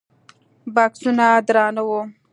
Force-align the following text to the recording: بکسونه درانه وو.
بکسونه 0.75 1.27
درانه 1.47 1.83
وو. 1.87 1.99